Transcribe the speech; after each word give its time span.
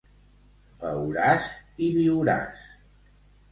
Beuràs 0.85 1.45
i 1.89 1.93
viuràs. 1.99 2.67